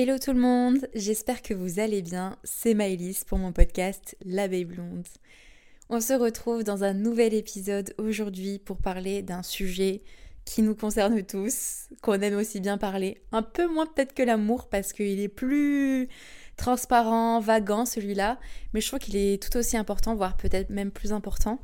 [0.00, 2.36] Hello tout le monde, j'espère que vous allez bien.
[2.44, 5.08] C'est Maëlys pour mon podcast L'abeille blonde.
[5.90, 10.02] On se retrouve dans un nouvel épisode aujourd'hui pour parler d'un sujet
[10.44, 13.20] qui nous concerne tous, qu'on aime aussi bien parler.
[13.32, 16.06] Un peu moins peut-être que l'amour parce qu'il est plus
[16.56, 18.38] transparent, vagant celui-là,
[18.74, 21.58] mais je trouve qu'il est tout aussi important, voire peut-être même plus important.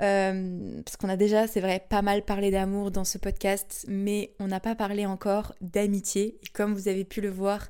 [0.00, 4.32] Euh, parce qu'on a déjà, c'est vrai, pas mal parlé d'amour dans ce podcast, mais
[4.38, 6.38] on n'a pas parlé encore d'amitié.
[6.52, 7.68] Comme vous avez pu le voir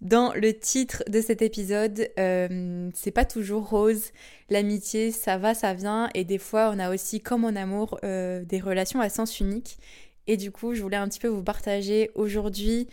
[0.00, 4.10] dans le titre de cet épisode, euh, c'est pas toujours rose.
[4.50, 8.44] L'amitié, ça va, ça vient, et des fois, on a aussi, comme en amour, euh,
[8.44, 9.78] des relations à sens unique.
[10.26, 12.88] Et du coup, je voulais un petit peu vous partager aujourd'hui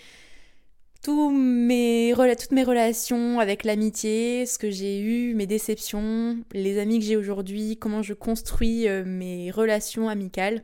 [1.02, 7.16] toutes mes relations avec l'amitié, ce que j'ai eu, mes déceptions, les amis que j'ai
[7.16, 10.64] aujourd'hui, comment je construis euh, mes relations amicales.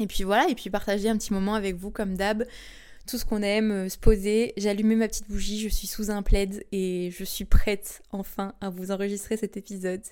[0.00, 2.44] Et puis voilà, et puis partager un petit moment avec vous comme d'hab,
[3.06, 4.54] tout ce qu'on aime, euh, se poser.
[4.66, 8.70] Allumé ma petite bougie, je suis sous un plaid et je suis prête enfin à
[8.70, 10.02] vous enregistrer cet épisode.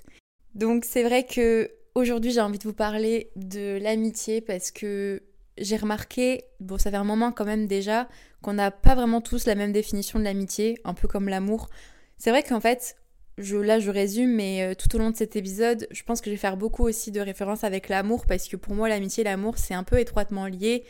[0.55, 5.23] Donc c'est vrai que aujourd'hui j'ai envie de vous parler de l'amitié parce que
[5.59, 8.09] j'ai remarqué, bon ça fait un moment quand même déjà,
[8.41, 11.69] qu'on n'a pas vraiment tous la même définition de l'amitié, un peu comme l'amour.
[12.17, 12.97] C'est vrai qu'en fait,
[13.39, 16.27] je, là je résume, mais euh, tout au long de cet épisode, je pense que
[16.27, 19.25] je vais faire beaucoup aussi de références avec l'amour, parce que pour moi l'amitié et
[19.25, 20.85] l'amour c'est un peu étroitement lié.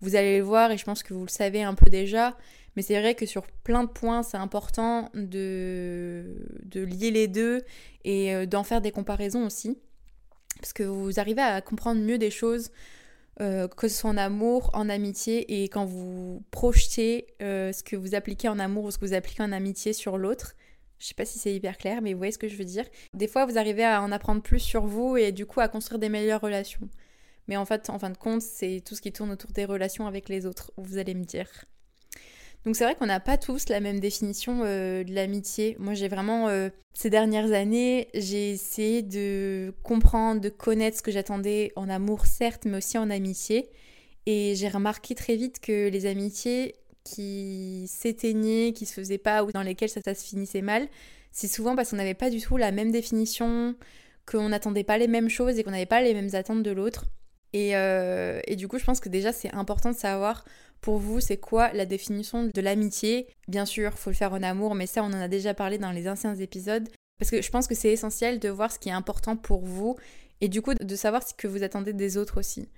[0.00, 2.36] Vous allez le voir et je pense que vous le savez un peu déjà,
[2.76, 7.62] mais c'est vrai que sur plein de points c'est important de, de lier les deux
[8.04, 9.76] et euh, d'en faire des comparaisons aussi,
[10.60, 12.70] parce que vous arrivez à comprendre mieux des choses
[13.40, 17.96] euh, que ce soit en amour, en amitié, et quand vous projetez euh, ce que
[17.96, 20.54] vous appliquez en amour ou ce que vous appliquez en amitié sur l'autre.
[20.98, 22.84] Je sais pas si c'est hyper clair, mais vous voyez ce que je veux dire.
[23.14, 26.00] Des fois, vous arrivez à en apprendre plus sur vous et du coup à construire
[26.00, 26.88] des meilleures relations.
[27.46, 30.06] Mais en fait, en fin de compte, c'est tout ce qui tourne autour des relations
[30.06, 31.48] avec les autres, vous allez me dire.
[32.64, 35.76] Donc c'est vrai qu'on n'a pas tous la même définition euh, de l'amitié.
[35.78, 41.10] Moi j'ai vraiment, euh, ces dernières années, j'ai essayé de comprendre, de connaître ce que
[41.10, 43.70] j'attendais en amour certes, mais aussi en amitié.
[44.26, 46.74] Et j'ai remarqué très vite que les amitiés
[47.04, 50.88] qui s'éteignaient, qui se faisaient pas ou dans lesquelles ça, se finissait mal,
[51.32, 53.74] c'est souvent parce qu'on n'avait pas du tout la même définition,
[54.26, 57.06] qu'on n'attendait pas les mêmes choses et qu'on n'avait pas les mêmes attentes de l'autre.
[57.54, 60.44] Et, euh, et, du coup, je pense que déjà, c'est important de savoir
[60.80, 63.26] pour vous, c'est quoi la définition de l'amitié?
[63.48, 65.92] Bien sûr, faut le faire en amour, mais ça, on en a déjà parlé dans
[65.92, 66.88] les anciens épisodes.
[67.18, 69.96] Parce que je pense que c'est essentiel de voir ce qui est important pour vous
[70.40, 72.68] et du coup de savoir ce que vous attendez des autres aussi.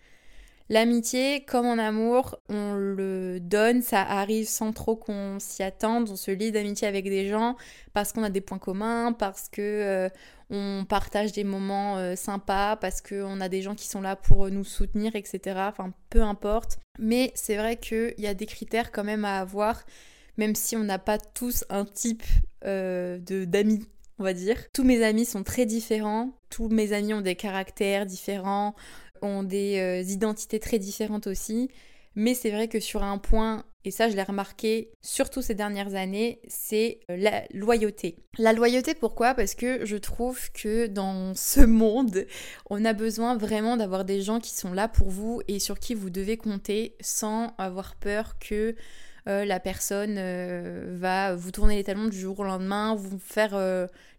[0.70, 6.08] L'amitié, comme en amour, on le donne, ça arrive sans trop qu'on s'y attende.
[6.08, 7.56] On se lie d'amitié avec des gens
[7.92, 10.08] parce qu'on a des points communs, parce que euh,
[10.48, 14.48] on partage des moments euh, sympas, parce qu'on a des gens qui sont là pour
[14.48, 15.40] nous soutenir, etc.
[15.68, 16.78] Enfin, peu importe.
[17.00, 19.82] Mais c'est vrai qu'il y a des critères quand même à avoir,
[20.36, 22.22] même si on n'a pas tous un type
[22.64, 23.88] euh, d'amis
[24.20, 24.58] on va dire.
[24.74, 28.74] Tous mes amis sont très différents, tous mes amis ont des caractères différents,
[29.22, 31.70] ont des euh, identités très différentes aussi.
[32.16, 35.94] Mais c'est vrai que sur un point, et ça je l'ai remarqué surtout ces dernières
[35.94, 38.16] années, c'est euh, la loyauté.
[38.38, 39.34] La loyauté pourquoi?
[39.34, 42.26] Parce que je trouve que dans ce monde,
[42.68, 45.94] on a besoin vraiment d'avoir des gens qui sont là pour vous et sur qui
[45.94, 48.74] vous devez compter sans avoir peur que
[49.28, 50.18] euh, la personne
[50.96, 53.56] va vous tourner les talons du jour au lendemain, vous faire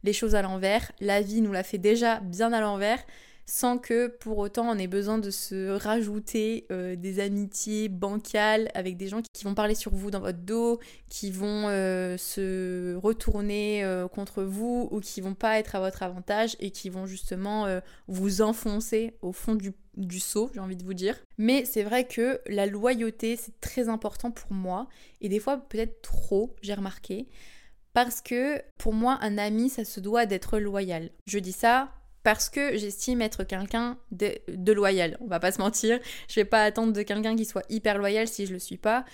[0.03, 0.91] les choses à l'envers.
[1.01, 3.03] La vie nous l'a fait déjà bien à l'envers
[3.45, 8.97] sans que pour autant on ait besoin de se rajouter euh, des amitiés bancales avec
[8.97, 10.79] des gens qui vont parler sur vous dans votre dos,
[11.09, 16.03] qui vont euh, se retourner euh, contre vous ou qui vont pas être à votre
[16.03, 17.67] avantage et qui vont justement
[18.07, 21.17] vous enfoncer au fond du, du j'ai envie de vous dire.
[21.37, 24.87] Mais c'est vrai que la loyauté c'est très important pour moi
[25.19, 27.27] et des fois peut-être trop, j'ai remarqué.
[27.93, 31.09] Parce que pour moi, un ami, ça se doit d'être loyal.
[31.27, 31.91] Je dis ça
[32.23, 35.17] parce que j'estime être quelqu'un de, loyal.
[35.21, 38.27] On va pas se mentir, je vais pas attendre de quelqu'un qui soit hyper loyal
[38.27, 39.05] si je le suis pas.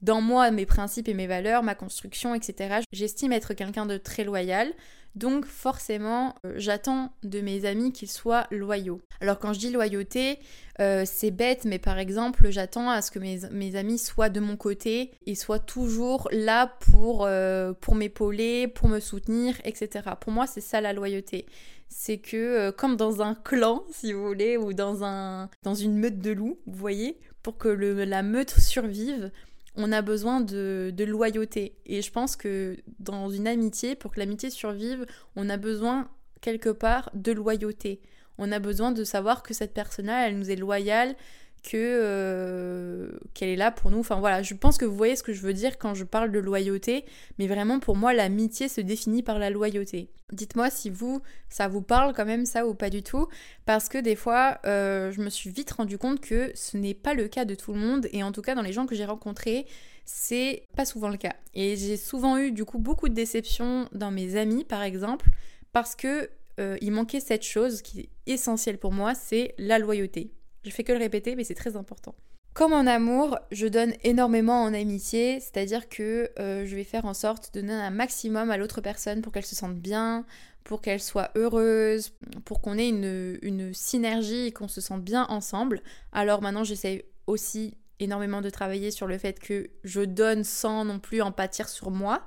[0.00, 4.24] Dans moi, mes principes et mes valeurs, ma construction, etc., j'estime être quelqu'un de très
[4.24, 4.72] loyal.
[5.14, 9.02] Donc forcément, euh, j'attends de mes amis qu'ils soient loyaux.
[9.20, 10.38] Alors quand je dis loyauté,
[10.80, 14.56] euh, c'est bête, mais par exemple, j'attends à ce que mes, amis soient de mon
[14.56, 20.10] côté et soient toujours là pour, euh, pour m'épauler, pour me soutenir, etc.
[20.18, 21.44] Pour moi, c'est ça la loyauté.
[21.88, 26.20] C'est que comme dans un clan, si vous voulez, ou dans, un, dans une meute
[26.20, 29.30] de loups, vous voyez, pour que le, la meute survive,
[29.74, 31.76] on a besoin de, loyauté.
[31.86, 36.08] Et je pense que dans une amitié, pour que l'amitié survive, on a besoin
[36.40, 38.00] quelque part de loyauté.
[38.38, 41.14] On a besoin de savoir que cette personne-là, elle nous est loyale,
[41.62, 44.00] que euh, qu'elle est là pour nous.
[44.00, 46.32] Enfin voilà, je pense que vous voyez ce que je veux dire quand je parle
[46.32, 47.04] de loyauté,
[47.38, 50.10] mais vraiment pour moi l'amitié se définit par la loyauté.
[50.32, 53.28] Dites-moi si vous, ça vous parle quand même ça ou pas du tout,
[53.64, 57.14] parce que des fois, euh, je me suis vite rendu compte que ce n'est pas
[57.14, 59.04] le cas de tout le monde, et en tout cas dans les gens que j'ai
[59.04, 59.66] rencontrés,
[60.04, 61.34] c'est pas souvent le cas.
[61.54, 65.28] Et j'ai souvent eu du coup beaucoup de déceptions dans mes amis par exemple,
[65.72, 66.28] parce que
[66.60, 70.32] euh, manquait cette chose qui est essentielle pour moi, c'est la loyauté.
[70.64, 72.14] Je fais que le répéter, mais c'est très important.
[72.54, 77.14] Comme en amour, je donne énormément en amitié, c'est-à-dire que euh, je vais faire en
[77.14, 80.26] sorte de donner un maximum à l'autre personne pour qu'elle se sente bien,
[80.62, 82.12] pour qu'elle soit heureuse,
[82.44, 85.82] pour qu'on ait une, une synergie et qu'on se sente bien ensemble.
[86.12, 90.98] Alors maintenant, j'essaie aussi énormément de travailler sur le fait que je donne sans non
[90.98, 92.22] plus en pâtir sur moi,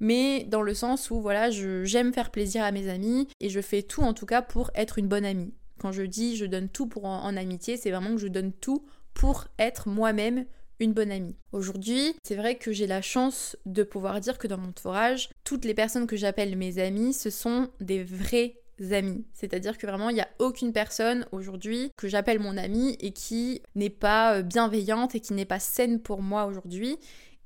[0.00, 3.82] mais dans le sens où voilà, j'aime faire plaisir à mes amis et je fais
[3.82, 5.52] tout en tout cas pour être une bonne amie.
[5.78, 8.84] Quand je dis je donne tout pour en, amitié, c'est vraiment que je donne tout
[9.14, 10.44] pour être moi-même
[10.78, 11.36] une bonne amie.
[11.52, 15.64] Aujourd'hui, c'est vrai que j'ai la chance de pouvoir dire que dans mon entourage, toutes
[15.64, 18.56] les personnes que j'appelle mes amis, ce sont des vrais
[18.90, 19.24] amis.
[19.32, 23.62] C'est-à-dire que vraiment, il n'y a aucune personne aujourd'hui que j'appelle mon amie et qui
[23.74, 26.98] n'est pas euh, bienveillante et qui n'est pas saine pour moi aujourd'hui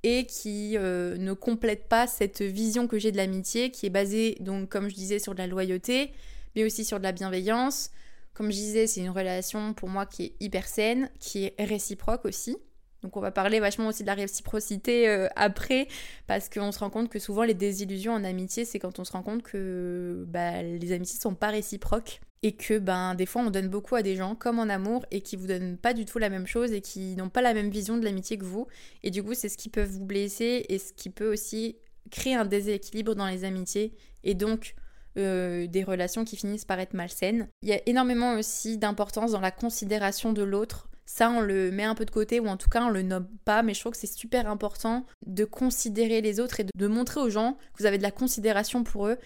[0.03, 4.37] et qui euh, ne complète pas cette vision que j'ai de l'amitié qui est basée
[4.41, 6.13] donc comme je disais sur de la loyauté
[6.57, 7.91] mais aussi sur de la bienveillance.
[8.35, 12.25] Comme je disais, c'est une relation pour moi qui est hyper saine, qui est réciproque
[12.25, 12.57] aussi.
[13.03, 15.89] Donc on va parler vachement aussi de la réciprocité euh, après,
[16.27, 19.13] parce qu'on se rend compte que souvent les désillusions en amitié, c'est quand on se
[19.13, 23.51] rend compte que bah, les amitiés sont pas réciproques et que ben des fois on
[23.51, 26.19] donne beaucoup à des gens comme en amour et qui vous donnent pas du tout
[26.19, 28.67] la même chose et qui n'ont pas la même vision de l'amitié que vous
[29.03, 31.77] et du coup c'est ce qui peut vous blesser et ce qui peut aussi
[32.11, 33.93] créer un déséquilibre dans les amitiés
[34.25, 34.75] et donc
[35.19, 37.49] euh, des relations qui finissent par être malsaines.
[37.63, 41.83] Il y a énormément aussi d'importance dans la considération de l'autre ça, on le met
[41.83, 43.93] un peu de côté ou en tout cas on le nomme pas, mais je trouve
[43.93, 47.87] que c'est super important de considérer les autres et de, montrer aux gens que vous
[47.87, 49.19] avez de la considération pour eux.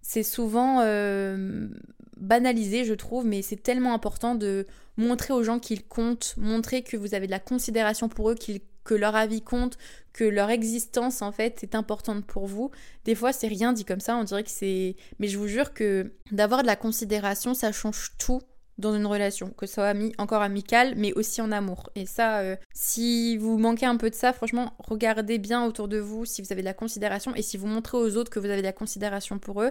[0.00, 1.68] C'est souvent euh,
[2.16, 4.66] banalisé, je trouve, mais c'est tellement important de
[4.96, 8.36] montrer aux gens qu'ils comptent, montrer que vous avez de la considération pour eux,
[8.84, 9.76] que leur avis compte,
[10.18, 12.72] que leur existence en fait est importante pour vous.
[13.04, 14.96] Des fois, c'est rien dit comme ça, on dirait que c'est.
[15.20, 18.40] Mais je vous jure que d'avoir de la considération, ça change tout
[18.78, 21.90] dans une relation, que ce soit ami, encore amical, mais aussi en amour.
[21.94, 25.98] Et ça, euh, si vous manquez un peu de ça, franchement, regardez bien autour de
[25.98, 28.46] vous si vous avez de la considération et si vous montrez aux autres que vous
[28.46, 29.70] avez de la considération pour eux.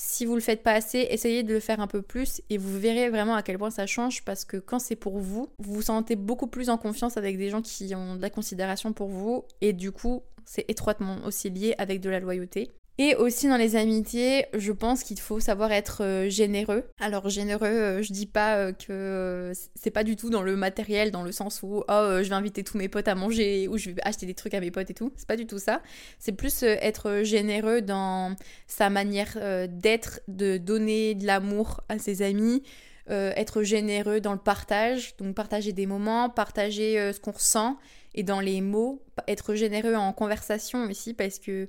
[0.00, 2.78] Si vous le faites pas assez, essayez de le faire un peu plus et vous
[2.78, 5.82] verrez vraiment à quel point ça change parce que quand c'est pour vous, vous vous
[5.82, 9.44] sentez beaucoup plus en confiance avec des gens qui ont de la considération pour vous
[9.60, 12.70] et du coup, c'est étroitement aussi lié avec de la loyauté.
[13.00, 16.82] Et aussi dans les amitiés, je pense qu'il faut savoir être euh, généreux.
[16.98, 21.12] Alors généreux, euh, je dis pas euh, que c'est pas du tout dans le matériel,
[21.12, 23.90] dans le sens où oh je vais inviter tous mes potes à manger ou je
[23.90, 25.12] vais acheter des trucs à mes potes et tout.
[25.14, 25.80] C'est pas du tout ça.
[26.18, 28.34] C'est plus être généreux dans
[28.66, 32.64] sa manière d'être, de donner de l'amour à ses amis.
[33.08, 37.78] être généreux dans le partage, donc partager des moments, partager ce qu'on ressent
[38.14, 41.68] et dans les mots, être généreux en conversation aussi parce que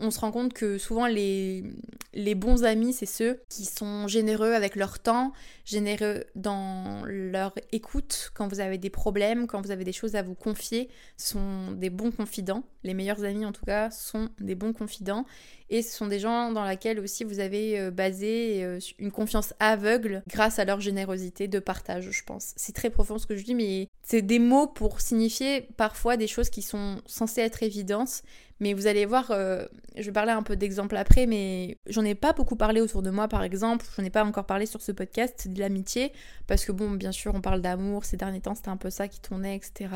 [0.00, 1.64] on se rend compte que souvent les,
[2.12, 5.32] les bons amis, c'est ceux qui sont généreux avec leur temps,
[5.64, 10.22] généreux dans leur écoute quand vous avez des problèmes, quand vous avez des choses à
[10.22, 12.64] vous confier, sont des bons confidents.
[12.82, 15.24] Les meilleurs amis en tout cas sont des bons confidents
[15.70, 19.54] et ce sont des gens dans lesquels aussi vous avez euh, basé euh, une confiance
[19.58, 22.52] aveugle grâce à leur générosité de partage, je pense.
[22.56, 26.26] C'est très profond ce que je dis, mais c'est des mots pour signifier parfois des
[26.26, 28.22] choses qui sont censées être évidentes
[28.60, 29.64] mais vous allez voir, euh,
[29.96, 33.10] je vais parler un peu d'exemples après, mais j'en ai pas beaucoup parlé autour de
[33.10, 33.84] moi, par exemple.
[33.96, 36.12] J'en ai pas encore parlé sur ce podcast de l'amitié,
[36.46, 38.04] parce que bon, bien sûr, on parle d'amour.
[38.04, 39.88] Ces derniers temps, c'était un peu ça qui tournait, etc.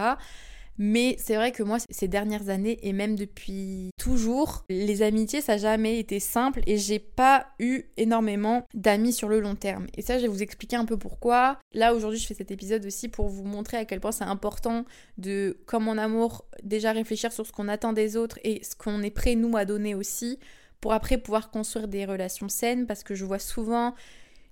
[0.79, 5.53] Mais c'est vrai que moi, ces dernières années, et même depuis toujours, les amitiés, ça
[5.53, 9.87] n'a jamais été simple et j'ai pas eu énormément d'amis sur le long terme.
[9.97, 11.59] Et ça, je vais vous expliquer un peu pourquoi.
[11.75, 14.85] Là, aujourd'hui, je fais cet épisode aussi pour vous montrer à quel point c'est important
[15.19, 19.03] de, comme en amour, déjà réfléchir sur ce qu'on attend des autres et ce qu'on
[19.03, 20.39] est prêt, nous, à donner aussi
[20.81, 23.95] pour après pouvoir construire des relations saines parce que je vois souvent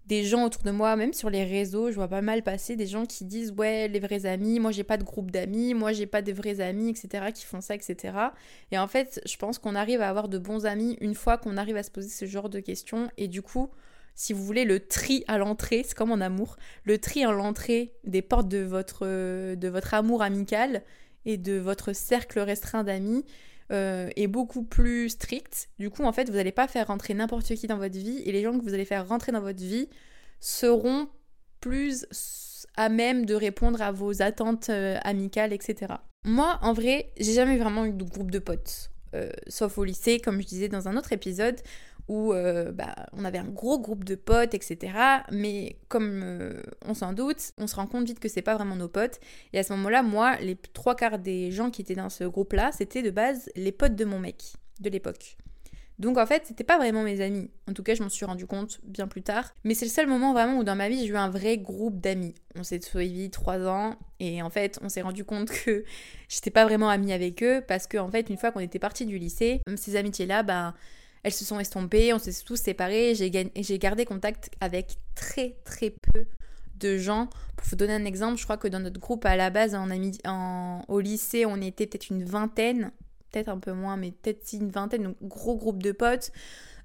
[0.07, 2.87] des gens autour de moi, même sur les réseaux, je vois pas mal passer des
[2.87, 6.07] gens qui disent ouais les vrais amis, moi j'ai pas de groupe d'amis, moi j'ai
[6.07, 7.27] pas de vrais amis, etc.
[7.35, 8.15] qui font ça, etc.
[8.71, 11.57] Et en fait, je pense qu'on arrive à avoir de bons amis une fois qu'on
[11.57, 13.11] arrive à se poser ce genre de questions.
[13.17, 13.69] Et du coup,
[14.15, 17.93] si vous voulez, le tri à l'entrée, c'est comme en amour, le tri à l'entrée
[18.05, 19.05] des portes de votre,
[19.55, 20.83] de votre amour amical
[21.25, 23.25] et de votre cercle restreint d'amis,
[23.73, 25.69] euh, est beaucoup plus strict.
[25.79, 28.33] Du coup, en fait, vous n'allez pas faire rentrer n'importe qui dans votre vie et
[28.33, 29.89] les gens que vous allez faire rentrer dans votre vie
[30.41, 31.09] seront
[31.61, 32.07] plus
[32.77, 35.95] à même de répondre à vos attentes euh, amicales, etc.
[36.25, 38.91] Moi, en vrai, j'ai jamais vraiment eu de groupe de potes.
[39.15, 41.61] Euh, sauf au lycée, comme je disais dans un autre épisode,
[42.09, 44.93] où euh, bah, on avait un gros groupe de potes, etc.
[45.33, 46.53] Mais comme
[46.85, 49.19] on s'en doute, on se rend compte vite que c'est pas vraiment nos potes.
[49.53, 52.71] Et à ce moment-là, moi, les trois quarts des gens qui étaient dans ce groupe-là,
[52.73, 55.37] c'était de base les potes de mon mec de l'époque.
[55.99, 57.51] Donc en fait, c'était pas vraiment mes amis.
[57.69, 59.55] En tout cas, je m'en suis rendu compte bien plus tard.
[59.65, 62.01] Mais c'est le seul moment vraiment où dans ma vie, j'ai eu un vrai groupe
[62.01, 62.35] d'amis.
[62.55, 65.85] On s'est suivis trois ans et en fait, on s'est rendu compte que
[66.29, 69.07] j'étais pas vraiment amie avec eux parce qu'en en fait, une fois qu'on était parti
[69.07, 70.75] du lycée, ces amitiés-là, ben,
[71.23, 73.15] elles se sont estompées, on s'est tous séparés.
[73.15, 76.27] J'ai gardé contact avec très très peu
[76.79, 77.29] de gens.
[77.57, 79.89] Pour vous donner un exemple, je crois que dans notre groupe à la base, en,
[80.27, 82.93] en, au lycée, on était peut-être une vingtaine
[83.37, 86.33] peut-être un peu moins, mais peut-être une vingtaine, donc gros groupe de potes.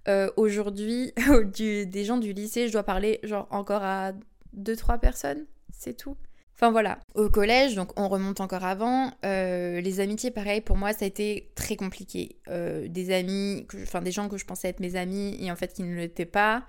[0.07, 1.13] Euh, aujourd'hui,
[1.57, 4.11] des gens du lycée, je dois parler genre encore à
[4.57, 6.17] 2-3 personnes, c'est tout.
[6.55, 10.93] Enfin voilà, au collège, donc on remonte encore avant, euh, les amitiés, pareil, pour moi
[10.93, 12.35] ça a été très compliqué.
[12.49, 15.73] Euh, des amis, enfin des gens que je pensais être mes amis et en fait
[15.73, 16.65] qui ne l'étaient pas.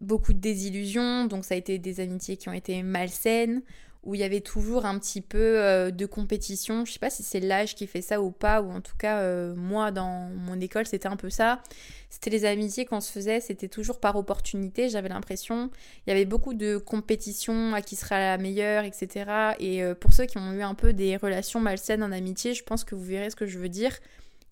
[0.00, 3.62] beaucoup de désillusions, donc ça a été des amitiés qui ont été malsaines
[4.08, 6.86] où il y avait toujours un petit peu euh, de compétition.
[6.86, 9.18] Je sais pas si c'est l'âge qui fait ça ou pas, ou en tout cas,
[9.18, 11.60] euh, moi, dans mon école, c'était un peu ça.
[12.08, 15.70] C'était les amitiés qu'on se faisait, c'était toujours par opportunité, j'avais l'impression.
[16.06, 19.26] Il y avait beaucoup de compétition à qui sera la meilleure, etc.
[19.60, 22.64] Et euh, pour ceux qui ont eu un peu des relations malsaines en amitié, je
[22.64, 23.94] pense que vous verrez ce que je veux dire.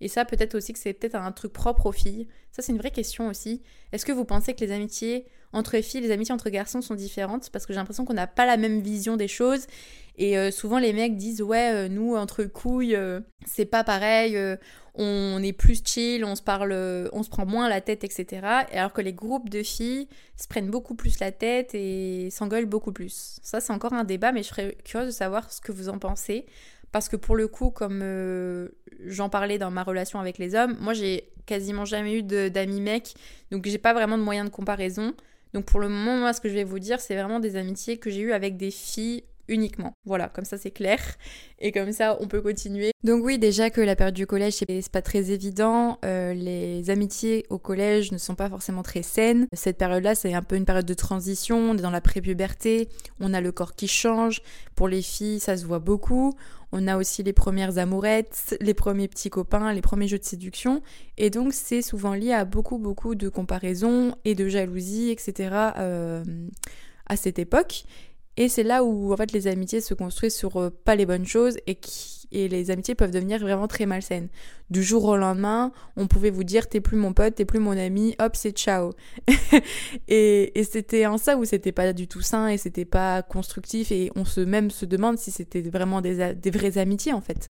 [0.03, 2.29] Et ça, peut-être aussi que c'est peut-être un truc propre aux filles.
[2.53, 3.63] Ça, c'est une vraie question aussi.
[3.93, 7.51] Est-ce que vous pensez que les amitiés entre filles, les amitiés entre garçons sont différentes
[7.51, 9.67] parce que j'ai l'impression qu'on n'a pas la même vision des choses.
[10.19, 14.39] Et euh, souvent les mecs disent ouais, euh, nous entre couilles, euh, c'est pas pareil,
[14.95, 16.73] on est plus chill, on se parle,
[17.13, 18.47] on se prend moins la tête, etc.
[18.73, 22.93] alors que les groupes de filles se prennent beaucoup plus la tête et s'engueulent beaucoup
[22.93, 23.39] plus.
[23.43, 25.99] Ça c'est encore un débat, mais je serais curieuse de savoir ce que vous en
[25.99, 26.47] pensez.
[26.93, 28.03] Parce que pour le coup, comme
[29.05, 33.15] j'en parlais dans ma relation avec les hommes, moi j'ai quasiment jamais eu d'amis mecs,
[33.51, 35.15] donc j'ai pas vraiment de moyen de comparaison.
[35.57, 37.97] Donc pour le moment, moi, ce que je vais vous dire, c'est vraiment des amitiés
[37.97, 39.93] que j'ai eues avec des filles uniquement.
[40.05, 40.99] Voilà, comme ça c'est clair.
[41.59, 42.93] Et comme ça, on peut continuer.
[43.05, 45.99] Donc oui, déjà que la période du collège, c'est pas très évident.
[46.05, 49.47] Euh, les amitiés au collège ne sont pas forcément très saines.
[49.53, 51.59] Cette période-là, c'est un peu une période de transition.
[51.59, 52.89] On est dans la prépuberté.
[53.21, 54.43] On a le corps qui change.
[54.75, 56.35] Pour les filles, ça se voit beaucoup.
[56.73, 60.83] On a aussi les premières amourettes, les premiers petits copains, les premiers jeux de séduction.
[61.17, 65.51] Et donc c'est souvent lié à beaucoup beaucoup de comparaisons et de jalousie, etc.
[65.79, 66.25] Euh,
[67.07, 67.85] à cette époque.
[68.37, 71.27] Et c'est là où en fait les amitiés se construisent sur euh, pas les bonnes
[71.27, 74.29] choses et, qui, et les amitiés peuvent devenir vraiment très malsaines.
[74.69, 77.77] Du jour au lendemain, on pouvait vous dire t'es plus mon pote, t'es plus mon
[77.77, 78.93] ami, hop c'est ciao.
[80.09, 83.91] et, et c'était en ça où c'était pas du tout sain et c'était pas constructif
[83.91, 87.47] et on se même se demande si c'était vraiment des, des vraies amitiés en fait.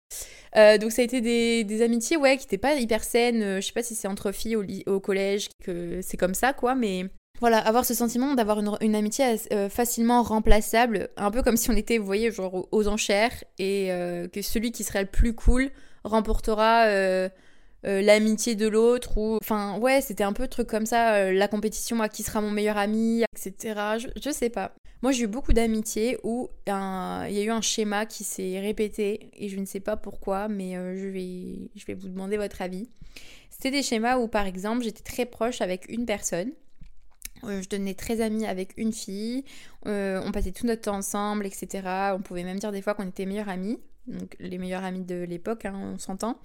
[0.57, 3.43] Euh, donc ça a été des, des amitiés ouais qui étaient pas hyper saines.
[3.43, 6.53] Euh, je sais pas si c'est entre filles au, au collège que c'est comme ça
[6.53, 7.07] quoi, mais
[7.41, 11.77] voilà, avoir ce sentiment d'avoir une, amitié euh, facilement remplaçable, un peu comme si on
[11.77, 15.71] était, vous voyez, genre aux enchères, et euh, que celui qui serait le plus cool
[16.05, 17.29] remportera euh,
[17.83, 19.39] l'amitié de l'autre, ou...
[19.43, 22.77] Enfin, ouais, c'était un peu truc comme ça, la compétition à qui sera mon meilleur
[22.77, 23.75] ami, etc.
[23.99, 24.73] Je, je sais pas.
[25.03, 29.31] Moi, j'ai eu beaucoup d'amitiés où il y a eu un schéma qui s'est répété,
[29.35, 32.89] et je ne sais pas pourquoi, mais je, vais, je vais vous demander votre avis.
[33.51, 36.53] C'était des schémas où, par exemple, j'étais très proche avec une personne,
[37.45, 39.45] je devenais très amie avec une fille,
[39.87, 42.13] euh, on passait tout notre temps ensemble, etc.
[42.15, 45.23] On pouvait même dire des fois qu'on était meilleurs amis, donc les meilleurs amis de
[45.23, 46.39] l'époque, hein, on s'entend.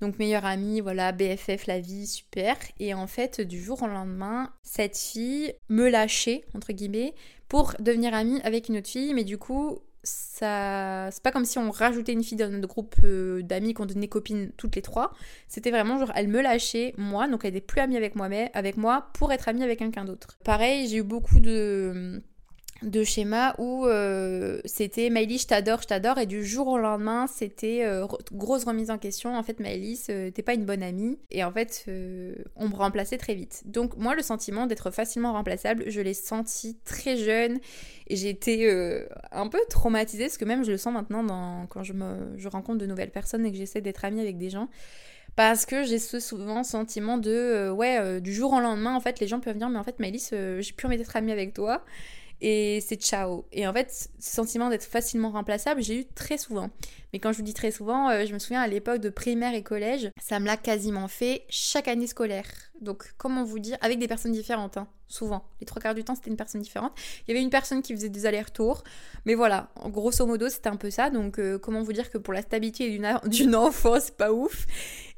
[0.00, 2.56] Donc meilleure amie, voilà, BFF, la vie, super.
[2.78, 7.14] Et en fait, du jour au lendemain, cette fille me lâchait, entre guillemets,
[7.48, 9.12] pour devenir amie avec une autre fille.
[9.12, 12.94] Mais du coup, ça c'est pas comme si on rajoutait une fille dans notre groupe
[13.04, 15.12] euh, d'amis qu'on devenait copines toutes les trois.
[15.48, 18.50] C'était vraiment genre elle me lâchait moi donc elle était plus amie avec moi mais
[18.54, 20.38] avec moi pour être amie avec quelqu'un d'autre.
[20.44, 22.22] Pareil j'ai eu beaucoup de
[22.82, 27.26] de schéma où euh, c'était Maëlys, je t'adore, je t'adore, et du jour au lendemain,
[27.26, 29.36] c'était euh, grosse remise en question.
[29.36, 31.86] En fait, Maëlys, euh, t'es pas une bonne amie, et en fait,
[32.56, 33.62] on me remplaçait très vite.
[33.66, 37.58] Donc, moi, le sentiment d'être facilement remplaçable, je l'ai senti très jeune,
[38.08, 38.68] et été
[39.30, 42.78] un peu traumatisée, parce que même je le sens maintenant quand je, me, je rencontre
[42.78, 44.68] de nouvelles personnes et que j'essaie d'être amie avec des gens
[45.36, 49.28] parce que j'ai ce souvent sentiment de ouais du jour au lendemain en fait les
[49.28, 51.84] gens peuvent dire mais en fait Maëlys j'ai plus envie d'être amie avec toi
[52.40, 53.44] et c'est ciao.
[53.52, 56.70] Et en fait, ce sentiment d'être facilement remplaçable, j'ai eu très souvent.
[57.12, 59.54] Mais quand je vous dis très souvent, euh, je me souviens à l'époque de primaire
[59.54, 62.46] et collège, ça me l'a quasiment fait chaque année scolaire.
[62.80, 65.44] Donc, comment vous dire, avec des personnes différentes, hein, souvent.
[65.60, 66.92] Les trois quarts du temps, c'était une personne différente.
[67.26, 68.84] Il y avait une personne qui faisait des allers-retours.
[69.26, 71.10] Mais voilà, grosso modo, c'était un peu ça.
[71.10, 72.88] Donc, euh, comment vous dire que pour la stabilité
[73.26, 74.66] d'une enfant, c'est pas ouf.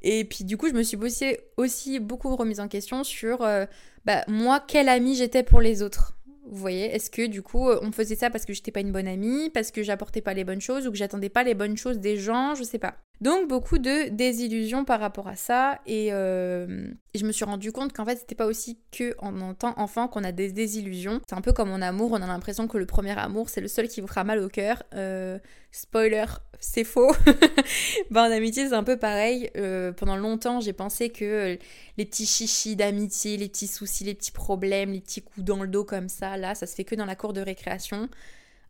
[0.02, 3.66] Et puis, du coup, je me suis aussi, aussi beaucoup remise en question sur, euh,
[4.04, 6.16] bah, moi, quel ami j'étais pour les autres.
[6.52, 9.08] Vous voyez, est-ce que du coup on faisait ça parce que j'étais pas une bonne
[9.08, 11.98] amie, parce que j'apportais pas les bonnes choses ou que j'attendais pas les bonnes choses
[11.98, 12.94] des gens, je sais pas.
[13.22, 17.94] Donc beaucoup de désillusions par rapport à ça et, euh, je me suis rendu compte
[17.94, 21.22] qu'en fait c'était pas aussi que en tant enfant qu'on a des désillusions.
[21.26, 23.68] C'est un peu comme en amour, on a l'impression que le premier amour c'est le
[23.68, 24.82] seul qui vous fera mal au cœur.
[24.94, 25.38] Euh,
[25.70, 26.26] spoiler,
[26.62, 27.12] c'est faux.
[28.10, 29.50] ben, en amitié c'est un peu pareil.
[29.56, 31.58] Euh, pendant longtemps j'ai pensé que
[31.98, 35.68] les petits chichis d'amitié, les petits soucis, les petits problèmes, les petits coups dans le
[35.68, 38.08] dos comme ça, là ça se fait que dans la cour de récréation.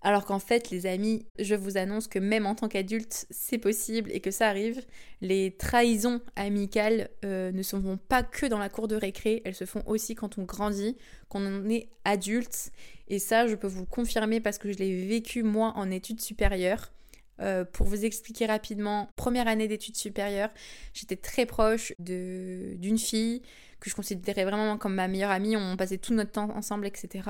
[0.05, 4.11] Alors qu'en fait, les amis, je vous annonce que même en tant qu'adulte, c'est possible
[4.13, 4.85] et que ça arrive.
[5.21, 9.55] Les trahisons amicales euh, ne se font pas que dans la cour de récré, elles
[9.55, 10.97] se font aussi quand on grandit,
[11.29, 12.73] quand on est adulte.
[13.07, 16.21] Et ça, je peux vous le confirmer parce que je l'ai vécu moi en études
[16.21, 16.91] supérieures.
[17.43, 20.51] Euh, pour vous expliquer rapidement, première année d'études supérieures,
[20.95, 23.43] j'étais très proche d'une fille
[23.83, 25.57] que je considérais vraiment comme ma meilleure amie.
[25.57, 27.25] On passait tout notre temps ensemble, etc.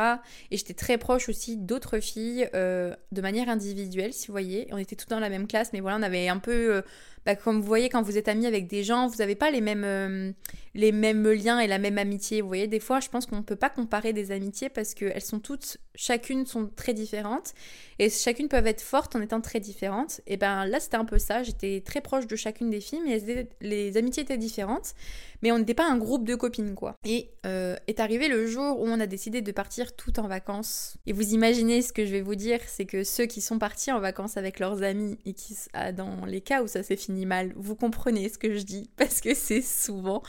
[0.50, 4.68] Et j'étais très proche aussi d'autres filles euh, de manière individuelle, si vous voyez.
[4.70, 6.82] On était toutes dans la même classe, mais voilà, on avait un peu euh,
[7.24, 9.60] bah, comme vous voyez, quand vous êtes amis avec des gens, vous n'avez pas les
[9.60, 10.32] mêmes, euh,
[10.74, 12.40] les mêmes liens et la même amitié.
[12.40, 15.22] Vous voyez, des fois, je pense qu'on ne peut pas comparer des amitiés parce qu'elles
[15.22, 17.54] sont toutes, chacune sont très différentes
[18.00, 20.20] et chacune peuvent être fortes en étant très différentes.
[20.26, 21.44] Et ben là, c'était un peu ça.
[21.44, 24.94] J'étais très proche de chacune des filles, mais les amitiés étaient différentes,
[25.42, 26.94] mais on n'était pas un groupe de copines, quoi.
[27.04, 30.96] Et euh, est arrivé le jour où on a décidé de partir tout en vacances.
[31.06, 33.90] Et vous imaginez ce que je vais vous dire, c'est que ceux qui sont partis
[33.90, 37.26] en vacances avec leurs amis et qui, ah, dans les cas où ça s'est fini
[37.26, 37.52] mal.
[37.56, 40.22] Vous comprenez ce que je dis parce que c'est souvent,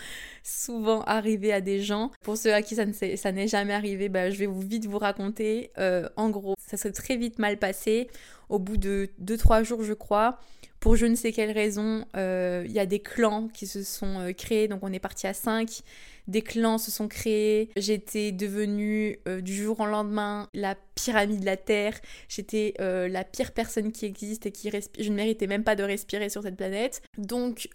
[0.44, 2.12] souvent arrivé à des gens.
[2.22, 4.86] Pour ceux à qui ça, ne ça n'est jamais arrivé, bah, je vais vous vite
[4.86, 5.72] vous raconter.
[5.78, 8.08] Euh, en gros, ça s'est très vite mal passé.
[8.50, 10.40] Au bout de 2-3 jours, je crois,
[10.84, 14.20] pour je ne sais quelle raison, euh, il y a des clans qui se sont
[14.20, 14.68] euh, créés.
[14.68, 15.82] Donc on est parti à 5
[16.30, 21.46] des clans se sont créés, j'étais devenue euh, du jour au lendemain la pyramide de
[21.46, 25.76] la Terre, j'étais la pire personne qui existe et qui je ne méritais même pas
[25.76, 27.02] de respirer sur cette planète.
[27.18, 27.68] Donc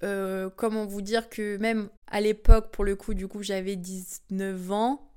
[0.56, 5.07] comment vous dire que même à l'époque, pour le coup, du coup j'avais 19 ans,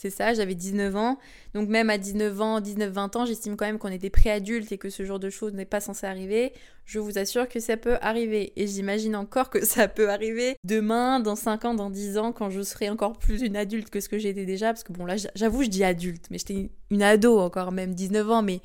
[0.00, 1.18] c'est ça, j'avais 19 ans.
[1.54, 4.90] Donc même à 19 ans, 19-20 ans, j'estime quand même qu'on était pré-adulte et que
[4.90, 6.52] ce genre de choses n'est pas censé arriver.
[6.84, 8.52] Je vous assure que ça peut arriver.
[8.54, 12.48] Et j'imagine encore que ça peut arriver demain, dans 5 ans, dans 10 ans, quand
[12.48, 14.68] je serai encore plus une adulte que ce que j'étais déjà.
[14.68, 18.30] Parce que bon, là, j'avoue, je dis adulte, mais j'étais une ado encore, même 19
[18.30, 18.42] ans.
[18.42, 18.60] Mais,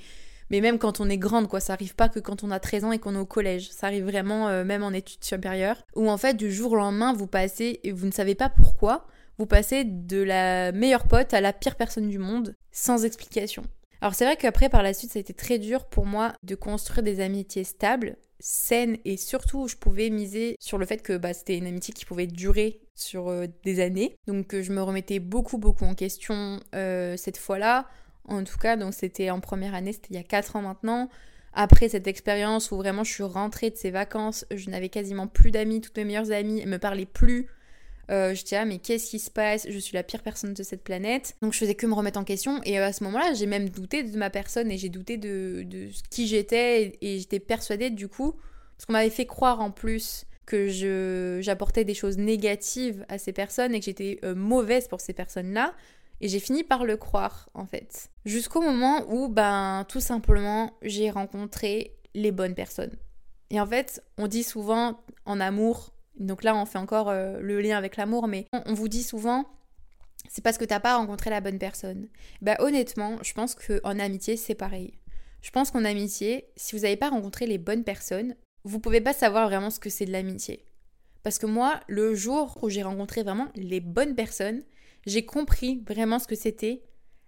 [0.52, 2.84] mais même quand on est grande, quoi, ça arrive pas que quand on a 13
[2.84, 3.72] ans et qu'on est au collège.
[3.72, 5.84] Ça arrive vraiment, euh, même en études supérieures.
[5.96, 9.08] Où en fait, du jour au lendemain, vous passez et vous ne savez pas pourquoi
[9.38, 13.64] vous passez de la meilleure pote à la pire personne du monde sans explication.
[14.02, 16.56] Alors c'est vrai qu'après par la suite ça a été très dur pour moi de
[16.56, 21.34] construire des amitiés stables, saines et surtout je pouvais miser sur le fait que bah,
[21.34, 24.18] c'était une amitié qui pouvait durer sur euh, des années.
[24.28, 27.88] Donc euh, je me remettais beaucoup beaucoup en question euh, cette fois-là.
[28.26, 31.10] En tout cas donc c'était en première année, c'était il y a 4 ans maintenant.
[31.54, 35.52] Après cette expérience où vraiment je suis rentrée de ces vacances, je n'avais quasiment plus
[35.52, 37.48] d'amis, toutes mes meilleures amies ne me parlaient plus.
[38.12, 39.66] Euh, je disais, mais qu'est-ce qui se passe?
[39.70, 41.36] Je suis la pire personne de cette planète.
[41.42, 42.62] Donc je faisais que me remettre en question.
[42.64, 45.90] Et à ce moment-là, j'ai même douté de ma personne et j'ai douté de, de,
[46.10, 46.98] qui j'étais.
[47.02, 48.34] Et, j'étais persuadée, du coup,
[48.78, 53.32] parce qu'on m'avait fait croire en plus que je, j'apportais des choses négatives à ces
[53.32, 55.74] personnes et que j'étais euh, mauvaise pour ces personnes-là.
[56.20, 58.10] Et j'ai fini par le croire, en fait.
[58.26, 62.96] Jusqu'au moment où, ben, tout simplement, j'ai rencontré les bonnes personnes.
[63.50, 67.62] Et en fait, on dit souvent en amour, donc là, on fait encore euh, le
[67.62, 69.46] lien avec l'amour, mais on vous dit souvent,
[70.30, 72.08] c'est parce que t'as pas rencontré la bonne personne.
[72.42, 75.00] Bah honnêtement, je pense qu'en amitié, c'est pareil.
[75.42, 79.14] Je pense qu'en amitié, si vous n'avez pas rencontré les bonnes personnes, vous pouvez pas
[79.14, 80.66] savoir vraiment ce que c'est de l'amitié.
[81.24, 84.64] Parce que moi, le jour où j'ai rencontré vraiment les bonnes personnes,
[85.06, 86.84] j'ai compris vraiment ce que c'était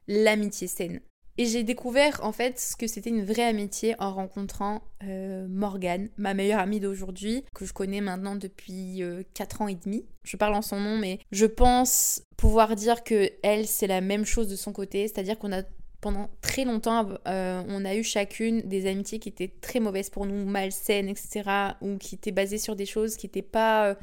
[0.07, 1.01] l'amitié saine.
[1.37, 6.09] Et j'ai découvert en fait ce que c'était une vraie amitié en rencontrant euh, Morgane,
[6.17, 9.01] ma meilleure amie d'aujourd'hui, que je connais maintenant depuis
[9.33, 10.05] 4 euh, ans et demi.
[10.23, 14.25] Je parle en son nom, mais je pense pouvoir dire que elle, c'est la même
[14.25, 15.63] chose de son côté, c'est-à-dire qu'on a
[15.99, 20.27] pendant très longtemps, euh, on a eu chacune des amitiés qui étaient très mauvaises pour
[20.27, 21.49] nous, malsaines, etc.,
[21.81, 23.97] ou qui étaient basées sur des choses qui n'étaient pas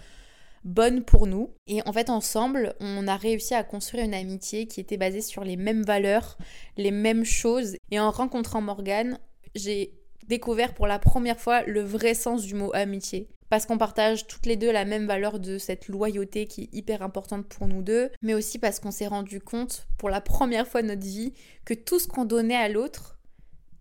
[0.64, 1.55] bonne pour nous.
[1.66, 5.44] Et en fait, ensemble, on a réussi à construire une amitié qui était basée sur
[5.44, 6.37] les mêmes valeurs,
[6.77, 7.77] les mêmes choses.
[7.90, 9.18] Et en rencontrant Morgane,
[9.55, 9.94] j'ai
[10.27, 13.29] découvert pour la première fois le vrai sens du mot amitié.
[13.48, 17.03] Parce qu'on partage toutes les deux la même valeur de cette loyauté qui est hyper
[17.03, 20.81] importante pour nous deux, mais aussi parce qu'on s'est rendu compte pour la première fois
[20.81, 21.35] de notre vie
[21.66, 23.18] que tout ce qu'on donnait à l'autre,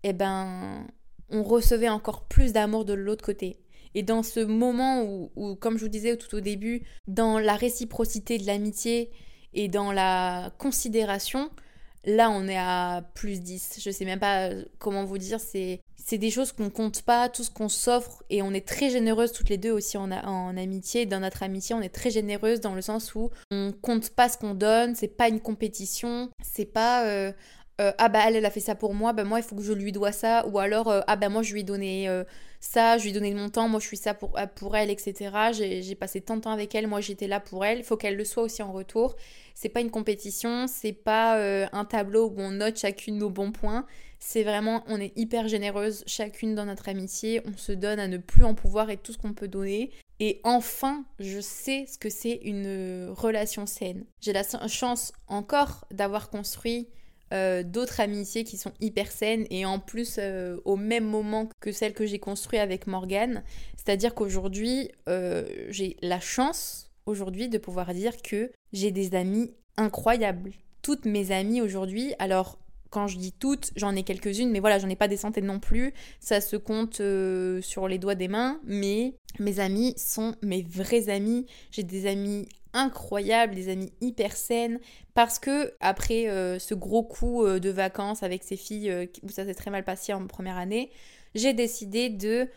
[0.02, 0.86] eh ben,
[1.30, 3.61] on recevait encore plus d'amour de l'autre côté.
[3.94, 5.02] Et dans ce moment
[5.36, 9.10] où, comme je vous disais tout au début, dans la réciprocité de l'amitié
[9.54, 11.50] et dans la considération,
[12.04, 13.80] là on est à plus 10.
[13.84, 17.44] Je sais même pas comment vous dire, c'est c'est des choses qu'on compte pas, tout
[17.44, 21.06] ce qu'on s'offre et on est très généreuse toutes les deux aussi en, en, amitié.
[21.06, 24.36] Dans notre amitié, on est très généreuse dans le sens où on compte pas ce
[24.36, 27.32] qu'on donne, c'est pas une compétition, c'est pas euh,
[27.80, 29.62] euh, ah bah elle, elle a fait ça pour moi, bah moi il faut que
[29.62, 32.22] je lui dois ça, ou alors euh, ah bah moi je lui ai donné euh,
[32.60, 35.30] ça, je lui ai donné mon temps, moi je suis ça pour, pour elle, etc.
[35.52, 38.16] J'ai passé tant de temps avec elle, moi j'étais là pour elle, il faut qu'elle
[38.16, 39.16] le soit aussi en retour.
[39.54, 41.36] C'est pas une compétition, c'est pas
[41.72, 43.86] un tableau où on note chacune nos bons points,
[44.18, 48.18] c'est vraiment on est hyper généreuse chacune dans notre amitié, on se donne à ne
[48.18, 49.90] plus en pouvoir et tout ce qu'on peut donner.
[50.20, 54.04] Et enfin, je sais ce que c'est une relation saine.
[54.20, 56.88] J'ai la chance encore d'avoir construit
[57.32, 61.72] euh, d'autres amitiés qui sont hyper saines et en plus euh, au même moment que
[61.72, 63.42] celle que j'ai construite avec Morgane.
[63.76, 70.52] C'est-à-dire qu'aujourd'hui, euh, j'ai la chance aujourd'hui de pouvoir dire que j'ai des amis incroyables.
[70.82, 72.58] Toutes mes amies aujourd'hui, alors
[72.92, 75.58] quand je dis toutes, j'en ai quelques-unes, mais voilà, j'en ai pas des centaines non
[75.58, 75.94] plus.
[76.20, 77.02] Ça se compte
[77.62, 81.46] sur les doigts des mains, mais mes amis sont mes vrais amis.
[81.70, 84.80] J'ai des amis incroyables, des amis hyper saines,
[85.14, 89.28] parce que après euh, ce gros coup euh, de vacances avec ces filles euh, où
[89.28, 90.90] ça s'est très mal passé en première année,
[91.34, 92.48] j'ai décidé de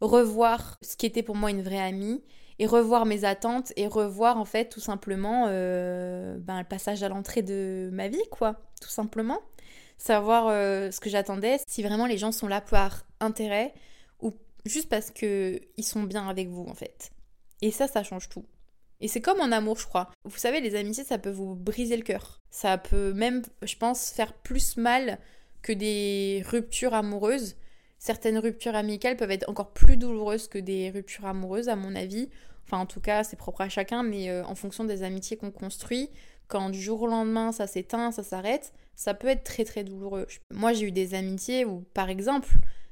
[0.00, 2.22] revoir ce qui était pour moi une vraie amie
[2.58, 7.42] et revoir mes attentes et revoir en fait tout simplement ben, le passage à l'entrée
[7.42, 9.40] de ma vie quoi, tout simplement.
[10.02, 13.72] Savoir ce que j'attendais, si vraiment les gens sont là par intérêt
[14.20, 14.32] ou
[14.64, 17.12] juste parce que ils sont bien avec vous en fait.
[17.60, 18.44] Et ça, ça change tout.
[19.00, 20.10] Et c'est comme en amour, je crois.
[20.24, 22.40] Vous savez, les amitiés, ça peut vous briser le cœur.
[22.50, 25.20] Ça peut même, je pense, faire plus mal
[25.62, 27.54] que des ruptures amoureuses.
[28.00, 32.28] Certaines ruptures amicales peuvent être encore plus douloureuses que des ruptures amoureuses, à mon avis.
[32.66, 35.52] Enfin, en tout cas, c'est propre à chacun, mais euh, en fonction des amitiés qu'on
[35.52, 36.10] construit,
[36.48, 40.26] quand du jour au lendemain ça s'éteint, ça s'arrête, ça peut être très très douloureux.
[40.52, 42.48] Moi, j'ai eu des amitiés où, par exemple,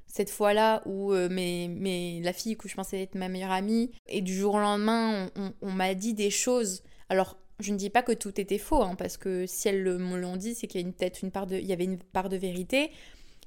[0.06, 4.20] cette fois-là où euh, mais, la fille que je pensais être ma meilleure amie, et
[4.20, 5.30] du jour au lendemain,
[5.62, 6.82] on, m'a dit des choses.
[7.08, 10.18] Alors, je ne dis pas que tout était faux, hein, parce que si elles me
[10.18, 12.90] l'ont dit, c'est qu'il y y avait une part de vérité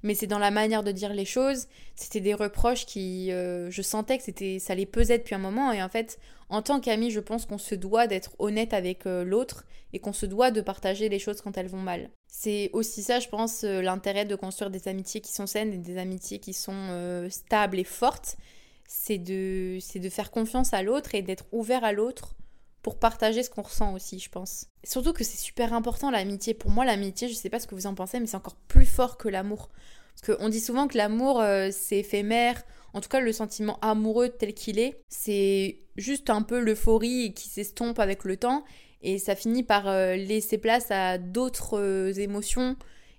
[0.04, 1.68] mais c'est dans la manière de dire les choses.
[1.96, 5.72] C'était des reproches qui, euh, je sentais que c'était, ça les pesait depuis un moment.
[5.72, 9.24] Et en fait, en tant qu'ami, je pense qu'on se doit d'être honnête avec euh,
[9.24, 12.10] l'autre et qu'on se doit de partager les choses quand elles vont mal.
[12.28, 15.78] C'est aussi ça, je pense, euh, l'intérêt de construire des amitiés qui sont saines et
[15.78, 18.38] des amitiés qui sont stables et fortes.
[18.86, 22.36] C'est de, c'est de faire confiance à l'autre et d'être ouvert à l'autre
[22.84, 24.68] pour partager ce qu'on ressent aussi, je pense.
[24.84, 26.54] Surtout que c'est super important l'amitié.
[26.54, 28.86] Pour moi, l'amitié, je sais pas ce que vous en pensez, mais c'est encore plus
[28.86, 29.70] fort que l'amour.
[30.14, 32.62] Parce qu'on dit souvent que l'amour, euh, c'est éphémère.
[32.94, 37.48] En tout cas, le sentiment amoureux tel qu'il est, c'est juste un peu l'euphorie qui
[37.48, 38.66] s'estompe avec le temps.
[39.02, 42.76] Et ça finit par euh, laisser place à d'autres euh, émotions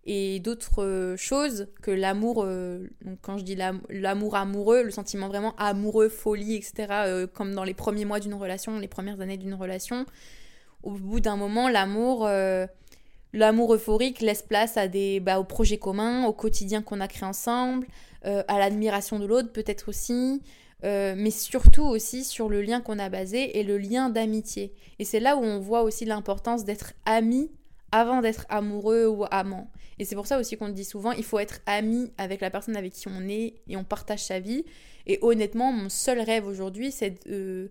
[0.07, 2.47] et d'autres choses que l'amour,
[3.23, 3.57] quand je dis
[3.89, 8.79] l'amour amoureux, le sentiment vraiment amoureux, folie, etc., comme dans les premiers mois d'une relation,
[8.79, 10.05] les premières années d'une relation,
[10.83, 12.29] au bout d'un moment, l'amour,
[13.33, 17.27] l'amour euphorique laisse place à des, bah, aux projets communs, au quotidien qu'on a créé
[17.27, 17.87] ensemble,
[18.23, 20.43] à l'admiration de l'autre peut-être aussi,
[20.83, 24.75] mais surtout aussi sur le lien qu'on a basé et le lien d'amitié.
[24.99, 27.51] Et c'est là où on voit aussi l'importance d'être ami
[27.95, 29.71] avant d'être amoureux ou amant.
[30.01, 32.77] Et c'est pour ça aussi qu'on dit souvent, il faut être ami avec la personne
[32.77, 34.65] avec qui on est et on partage sa vie.
[35.07, 37.71] Et honnêtement, mon seul rêve aujourd'hui, c'est de,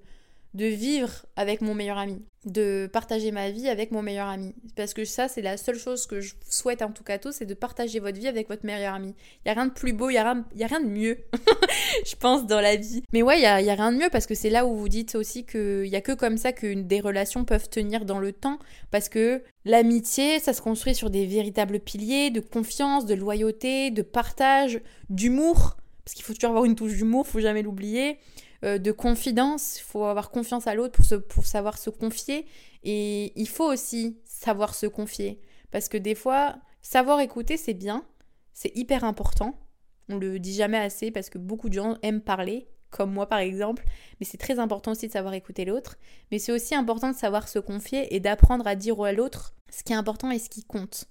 [0.53, 4.53] de vivre avec mon meilleur ami, de partager ma vie avec mon meilleur ami.
[4.75, 7.45] Parce que ça, c'est la seule chose que je souhaite en tout cas tous, c'est
[7.45, 9.15] de partager votre vie avec votre meilleur ami.
[9.45, 10.87] Il y a rien de plus beau, il y a rien, y a rien de
[10.87, 11.17] mieux,
[12.05, 13.03] je pense, dans la vie.
[13.13, 14.75] Mais ouais, il y a, y a, rien de mieux parce que c'est là où
[14.75, 18.19] vous dites aussi qu'il y a que comme ça que des relations peuvent tenir dans
[18.19, 18.59] le temps.
[18.91, 24.01] Parce que l'amitié, ça se construit sur des véritables piliers de confiance, de loyauté, de
[24.01, 25.77] partage, d'humour.
[26.03, 28.19] Parce qu'il faut toujours avoir une touche d'humour, faut jamais l'oublier.
[28.63, 32.45] Euh, de confidence, il faut avoir confiance à l'autre pour, pour savoir se confier.
[32.83, 35.41] Et il faut aussi savoir se confier.
[35.71, 38.05] Parce que des fois, savoir écouter, c'est bien,
[38.53, 39.57] c'est hyper important.
[40.09, 43.39] On le dit jamais assez parce que beaucoup de gens aiment parler, comme moi par
[43.39, 43.83] exemple,
[44.19, 45.97] mais c'est très important aussi de savoir écouter l'autre,
[46.29, 49.83] mais c'est aussi important de savoir se confier et d'apprendre à dire à l'autre ce
[49.83, 51.05] qui est important et ce qui compte.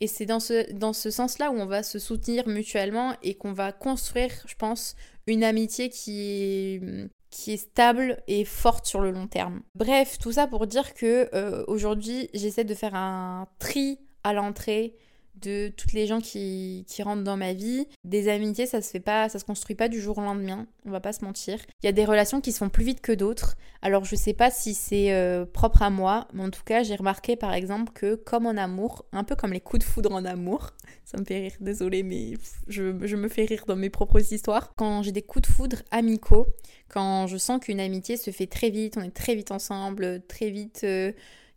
[0.00, 4.32] Et c'est dans ce, sens-là où on va se soutenir mutuellement et qu'on va construire,
[4.46, 9.62] je pense, une amitié qui est, qui est stable et forte sur le long terme.
[9.74, 14.94] Bref, tout ça pour dire que euh, aujourd'hui, j'essaie de faire un tri à l'entrée
[15.40, 17.86] de toutes les gens qui, rentrent dans ma vie.
[18.04, 20.90] Des amitiés, ça se fait pas, ça se construit pas du jour au lendemain, on
[20.90, 21.58] va pas se mentir.
[21.82, 23.56] Il y a des relations qui se font plus vite que d'autres.
[23.82, 26.96] Alors je sais pas si c'est euh, propre à moi, mais en tout cas, j'ai
[26.96, 30.24] remarqué par exemple que comme en amour, un peu comme les coups de foudre en
[30.24, 30.70] amour,
[31.04, 32.34] ça me fait rire, désolé, mais
[32.68, 34.72] je, je me fais rire dans mes propres histoires.
[34.76, 36.46] Quand j'ai des coups de foudre amicaux,
[36.88, 40.50] quand je sens qu'une amitié se fait très vite, on est très vite ensemble, très
[40.50, 41.12] vite, euh,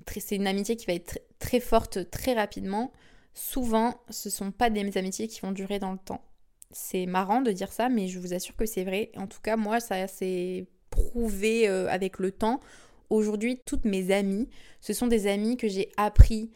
[0.08, 2.92] c'est une amitié qui va être très forte très rapidement
[3.38, 6.22] souvent, ce sont pas des amitiés qui vont durer dans le temps.
[6.72, 9.12] C'est marrant de dire ça, mais je vous assure que c'est vrai.
[9.16, 12.60] En tout cas, moi, ça s'est prouvé euh, avec le temps.
[13.10, 14.50] Aujourd'hui, toutes mes amies,
[14.82, 16.52] ce sont des amies que j'ai appris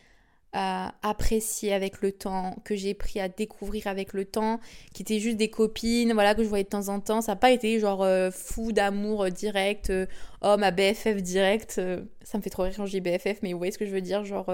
[0.53, 4.59] à apprécier avec le temps, que j'ai pris à découvrir avec le temps,
[4.93, 7.21] qui étaient juste des copines, voilà, que je voyais de temps en temps.
[7.21, 10.05] Ça n'a pas été genre euh, fou d'amour euh, direct, euh,
[10.41, 11.81] oh ma BFF direct.
[12.23, 13.91] ça me fait trop rire quand je dis BFF, mais vous voyez ce que je
[13.91, 14.51] veux dire, genre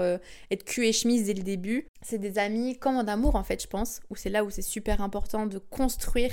[0.50, 1.86] être cul et chemise dès le début.
[2.02, 4.62] C'est des amis comme en amour en fait, je pense, où c'est là où c'est
[4.62, 6.32] super important de construire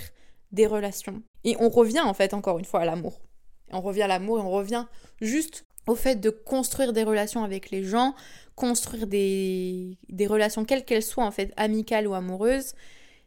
[0.51, 1.23] des relations.
[1.43, 3.24] Et on revient en fait encore une fois à l'amour.
[3.71, 4.85] On revient à l'amour et on revient
[5.21, 8.15] juste au fait de construire des relations avec les gens,
[8.55, 9.97] construire des,
[10.27, 12.73] relations, quelles qu'elles soient en fait, amicales ou amoureuses,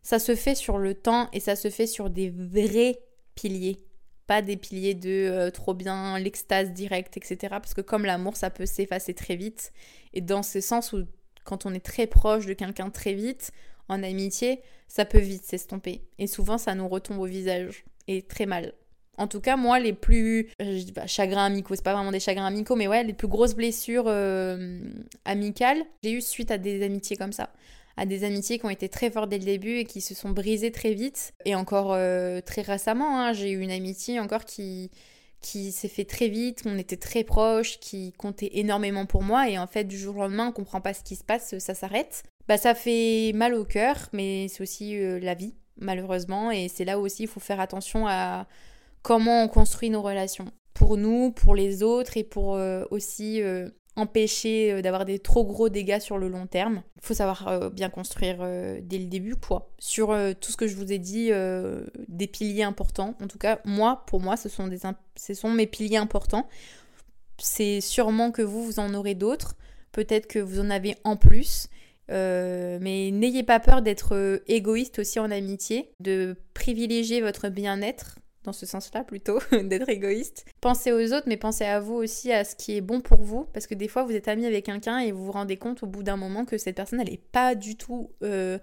[0.02, 2.98] ça se fait sur le temps et ça se fait sur des vrais
[3.34, 3.78] piliers.
[4.26, 7.36] Pas des piliers de euh, trop bien, l'extase directe, etc.
[7.50, 9.72] Parce que comme l'amour, ça peut s'effacer très vite.
[10.12, 11.04] Et dans ce sens où
[11.44, 13.52] quand on est très proche de quelqu'un très vite,
[13.88, 16.02] en amitié, ça peut vite s'estomper.
[16.18, 17.84] Et souvent, ça nous retombe au visage.
[18.06, 18.74] Et très mal.
[19.18, 20.48] En tout cas, moi, les plus.
[20.60, 24.04] Je chagrins amicaux, c'est pas vraiment des chagrins amicaux, mais ouais, les plus grosses blessures
[24.06, 24.80] euh,
[25.24, 27.50] amicales, j'ai eu suite à des amitiés comme ça.
[27.96, 30.30] À des amitiés qui ont été très fortes dès le début et qui se sont
[30.30, 31.32] brisées très vite.
[31.44, 34.90] Et encore euh, très récemment, hein, j'ai eu une amitié encore qui
[35.40, 39.56] qui s'est fait très vite, on était très proches, qui comptait énormément pour moi, et
[39.56, 42.24] en fait, du jour au lendemain, on comprend pas ce qui se passe, ça s'arrête.
[42.48, 46.84] Bah, ça fait mal au cœur, mais c'est aussi euh, la vie, malheureusement, et c'est
[46.84, 48.48] là aussi il faut faire attention à,
[49.08, 50.44] comment on construit nos relations.
[50.74, 55.46] Pour nous, pour les autres et pour euh, aussi euh, empêcher euh, d'avoir des trop
[55.46, 56.82] gros dégâts sur le long terme.
[56.96, 58.36] Il faut savoir bien construire
[58.82, 59.72] dès le début, quoi.
[59.78, 61.30] Sur tout ce que je vous ai dit,
[62.08, 63.14] des piliers importants.
[63.22, 64.80] En tout cas, moi, pour moi, ce sont, des
[65.16, 66.46] ce sont mes piliers importants.
[67.38, 69.54] C'est sûrement que vous, vous en aurez d'autres.
[69.92, 71.68] Peut-être que vous en avez en plus.
[72.08, 78.66] mais n'ayez pas peur d'être égoïste aussi en amitié, de privilégier votre bien-être dans ce
[78.66, 80.44] sens-là plutôt, d'être égoïste.
[80.60, 83.46] Pensez aux autres, mais pensez à vous aussi, à ce qui est bon pour vous,
[83.52, 85.86] parce que des fois vous êtes ami avec quelqu'un et vous vous rendez compte au
[85.86, 88.58] bout d'un moment que cette personne, elle n'est pas du tout euh,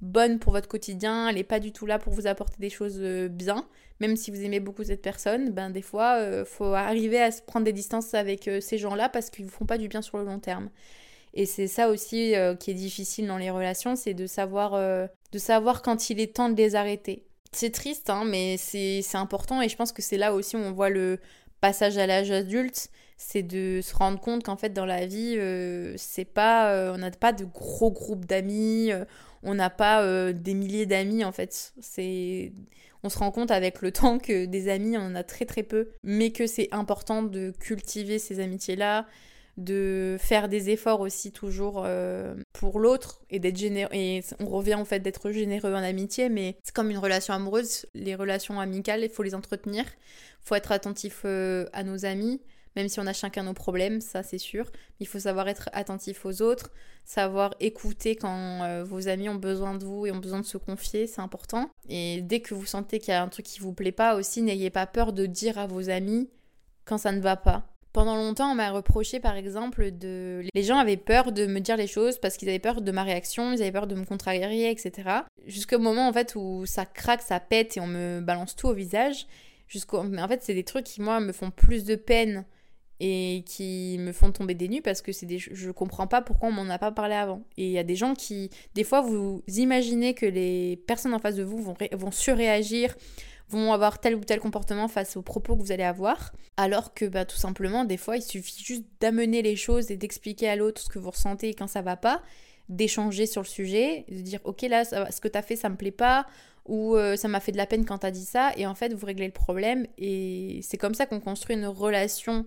[0.00, 2.98] bonne pour votre quotidien, elle n'est pas du tout là pour vous apporter des choses
[2.98, 3.66] euh, bien,
[4.00, 7.42] même si vous aimez beaucoup cette personne, ben des fois, euh, faut arriver à se
[7.42, 10.24] prendre des distances avec ces gens-là parce qu'ils vous font pas du bien sur le
[10.24, 10.70] long terme.
[11.32, 15.80] Et c'est ça aussi qui est difficile dans les relations, c'est de savoir, de savoir
[15.80, 17.29] quand il est temps de les arrêter.
[17.52, 20.72] C'est triste, hein, mais c'est important et je pense que c'est là aussi où on
[20.72, 21.18] voit le
[21.60, 25.94] passage à l'âge adulte, c'est de se rendre compte qu'en fait dans la vie, euh,
[25.98, 29.04] c'est pas, euh, on n'a pas de gros groupes d'amis, euh,
[29.42, 31.74] on n'a pas des milliers d'amis en fait.
[31.80, 32.52] C'est,
[33.02, 35.64] on se rend compte avec le temps que des amis on en a très très
[35.64, 39.06] peu, mais que c'est important de cultiver ces amitiés là,
[39.56, 43.90] de faire des efforts aussi toujours euh, pour l'autre et d'être généreux.
[43.92, 47.86] Et on revient en fait d'être généreux en amitié, mais c'est comme une relation amoureuse.
[47.94, 49.84] Les relations amicales, il faut les entretenir.
[49.84, 52.40] Il faut être attentif euh, à nos amis,
[52.76, 54.70] même si on a chacun nos problèmes, ça c'est sûr.
[55.00, 56.70] Il faut savoir être attentif aux autres,
[57.04, 60.58] savoir écouter quand euh, vos amis ont besoin de vous et ont besoin de se
[60.58, 61.70] confier, c'est important.
[61.88, 64.42] Et dès que vous sentez qu'il y a un truc qui vous plaît pas aussi,
[64.42, 66.30] n'ayez pas peur de dire à vos amis
[66.84, 70.42] quand ça ne va pas pendant longtemps, on m'a reproché par exemple de.
[70.54, 73.02] Les gens avaient peur de me dire les choses parce qu'ils avaient peur de ma
[73.02, 75.08] réaction, ils avaient peur de me contrarier, etc.
[75.46, 78.74] Jusqu'au moment en fait où ça craque, ça pète et on me balance tout au
[78.74, 79.26] visage.
[79.70, 80.02] Jusqu'au...
[80.02, 82.44] Mais en fait, c'est des trucs qui, moi, me font plus de peine
[82.98, 85.38] et qui me font tomber des nues parce que c'est des...
[85.38, 87.44] je comprends pas pourquoi on m'en a pas parlé avant.
[87.56, 91.20] Et il y a des gens qui, des fois, vous imaginez que les personnes en
[91.20, 92.96] face de vous vont, vont surréagir,
[93.50, 97.04] vont avoir tel ou tel comportement face aux propos que vous allez avoir, alors que
[97.04, 100.80] bah, tout simplement, des fois, il suffit juste d'amener les choses et d'expliquer à l'autre
[100.80, 102.22] ce que vous ressentez quand ça va pas,
[102.68, 105.76] d'échanger sur le sujet, de dire ok là, ce que tu as fait, ça me
[105.76, 106.26] plaît pas,
[106.66, 108.94] ou euh, ça m'a fait de la peine quand t'as dit ça, et en fait
[108.94, 112.46] vous réglez le problème, et c'est comme ça qu'on construit une relation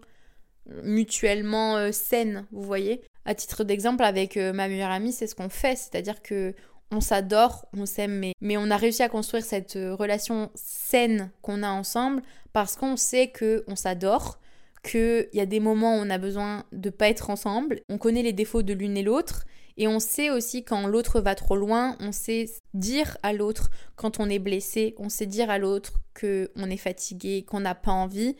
[0.84, 3.02] mutuellement euh, saine, vous voyez.
[3.26, 6.54] À titre d'exemple, avec euh, ma meilleure amie, c'est ce qu'on fait, c'est-à-dire que
[6.94, 11.64] on s'adore, on s'aime, mais, mais, on a réussi à construire cette relation saine qu'on
[11.64, 12.22] a ensemble
[12.54, 14.40] parce qu'on sait que on s'adore,
[14.84, 18.22] qu'il y a des moments où on a besoin de pas être ensemble, on connaît
[18.22, 19.46] les défauts de l'une et l'autre,
[19.78, 24.20] et on sait aussi quand l'autre va trop loin, on sait dire à l'autre quand
[24.20, 27.92] on est blessé, on sait dire à l'autre que on est fatigué, qu'on n'a pas
[27.92, 28.36] envie.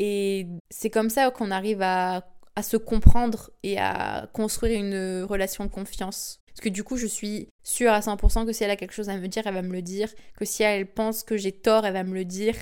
[0.00, 5.64] Et c'est comme ça qu'on arrive à, à, se comprendre et à construire une relation
[5.64, 6.40] de confiance.
[6.58, 9.08] Parce que du coup, je suis sûre à 100% que si elle a quelque chose
[9.08, 10.12] à me dire, elle va me le dire.
[10.36, 12.56] Que si elle pense que j'ai tort, elle va me le dire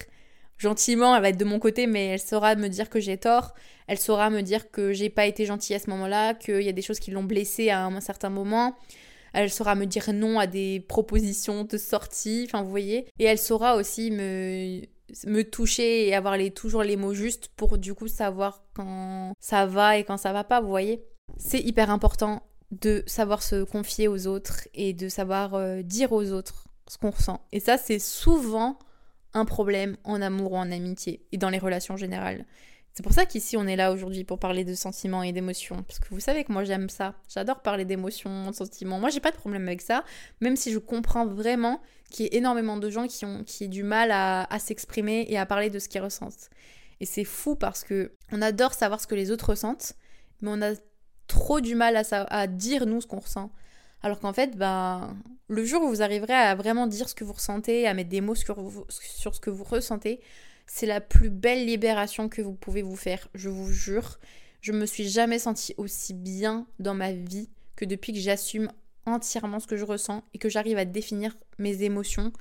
[0.59, 3.55] gentiment, elle va être de mon côté, mais elle saura me dire que j'ai tort.
[3.87, 6.73] Elle saura me dire que j'ai pas été gentille à ce moment-là, qu'il y a
[6.73, 8.77] des choses qui l'ont blessée à un certain moment.
[9.33, 13.09] Elle saura me dire non à des propositions de sortie, enfin vous voyez.
[13.19, 14.83] Et elle saura aussi me,
[15.27, 19.65] me toucher et avoir les, toujours les mots justes pour du coup savoir quand ça
[19.65, 21.03] va et quand ça va pas, vous voyez.
[21.39, 26.33] C'est hyper important de savoir se confier aux autres et de savoir euh, dire aux
[26.33, 27.41] autres ce qu'on ressent.
[27.53, 28.79] Et ça, c'est souvent
[29.35, 32.45] un problème en amour ou en amitié et dans les relations générales.
[32.97, 35.83] C'est pour ça qu'ici on est là aujourd'hui pour parler de sentiments et d'émotions.
[35.83, 37.15] Parce que vous savez que moi j'aime ça.
[37.29, 38.99] J'adore parler d'émotions, de sentiments.
[38.99, 40.03] Moi j'ai pas de problème avec ça,
[40.41, 43.83] même si je comprends vraiment qu'il y ait énormément de gens qui ont qui du
[43.83, 46.49] mal à, s'exprimer et à parler de ce qu'ils ressentent.
[47.01, 49.93] Et c'est fou parce que on adore savoir ce que les autres ressentent,
[50.41, 50.73] mais on a
[51.27, 53.51] trop du mal à, à dire nous ce qu'on ressent.
[54.03, 55.17] Alors qu'en fait, ben,
[55.49, 58.21] le jour où vous arriverez à vraiment dire ce que vous ressentez, à mettre des
[58.21, 58.57] mots sur,
[58.89, 60.21] sur ce que vous ressentez,
[60.67, 64.19] c'est la plus belle libération que vous pouvez vous faire, je vous jure.
[64.61, 68.71] Je me suis jamais sentie aussi bien dans ma vie que depuis que j'assume
[69.05, 72.33] entièrement ce que je ressens et que j'arrive à définir mes émotions.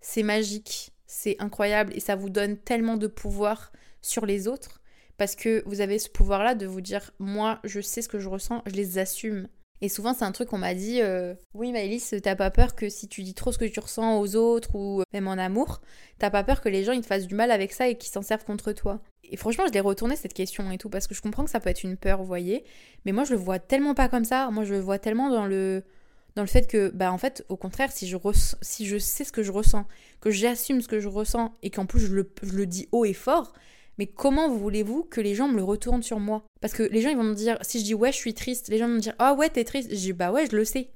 [0.00, 4.81] C'est magique, c'est incroyable et ça vous donne tellement de pouvoir sur les autres
[5.16, 8.28] parce que vous avez ce pouvoir-là de vous dire moi je sais ce que je
[8.28, 9.48] ressens, je les assume.
[9.82, 12.88] Et souvent, c'est un truc qu'on m'a dit euh, Oui, Maëlys, t'as pas peur que
[12.88, 15.80] si tu dis trop ce que tu ressens aux autres ou même en amour,
[16.20, 18.12] t'as pas peur que les gens ils te fassent du mal avec ça et qu'ils
[18.12, 21.16] s'en servent contre toi Et franchement, je l'ai retourné cette question et tout parce que
[21.16, 22.64] je comprends que ça peut être une peur, vous voyez.
[23.04, 24.48] Mais moi, je le vois tellement pas comme ça.
[24.52, 25.82] Moi, je le vois tellement dans le
[26.36, 28.16] dans le fait que, bah en fait, au contraire, si je,
[28.62, 29.86] si je sais ce que je ressens,
[30.20, 33.04] que j'assume ce que je ressens et qu'en plus je le, je le dis haut
[33.04, 33.52] et fort,
[34.02, 36.42] mais comment voulez-vous que les gens me le retournent sur moi?
[36.60, 38.66] Parce que les gens ils vont me dire, si je dis ouais je suis triste,
[38.66, 39.90] les gens vont me dire ah ouais t'es triste.
[39.90, 40.90] Je dis bah ouais je le sais,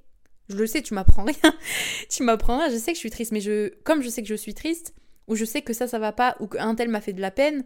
[0.49, 1.55] je le sais, tu m'apprends rien,
[2.11, 4.29] tu m'apprends rien, je sais que je suis triste, mais je, comme je sais que
[4.29, 4.93] je suis triste,
[5.29, 7.31] ou je sais que ça ça va pas, ou qu'un tel m'a fait de la
[7.31, 7.65] peine,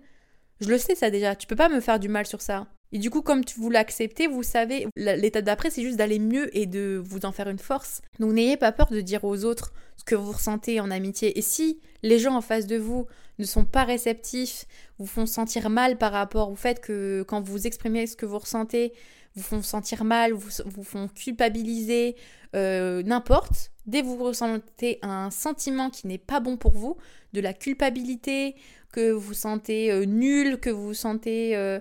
[0.60, 2.66] je le sais ça déjà, tu peux pas me faire du mal sur ça.
[2.92, 6.66] Et du coup, comme vous l'acceptez, vous savez, l'étape d'après, c'est juste d'aller mieux et
[6.66, 8.02] de vous en faire une force.
[8.18, 11.38] Donc n'ayez pas peur de dire aux autres ce que vous ressentez en amitié.
[11.38, 13.06] Et si les gens en face de vous
[13.38, 14.66] ne sont pas réceptifs,
[14.98, 18.38] vous font sentir mal par rapport au fait que quand vous exprimez ce que vous
[18.38, 18.92] ressentez,
[19.36, 22.16] vous font sentir mal, vous, vous font culpabiliser,
[22.56, 26.96] euh, n'importe, dès que vous ressentez un sentiment qui n'est pas bon pour vous,
[27.32, 28.56] de la culpabilité,
[28.92, 31.56] que vous sentez euh, nul, que vous sentez...
[31.56, 31.78] Euh,